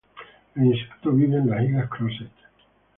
[0.55, 2.31] El insecto vive en las Islas Crozet.